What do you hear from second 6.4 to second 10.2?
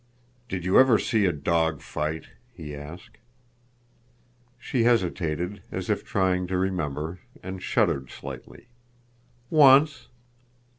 to remember, and shuddered slightly. "Once."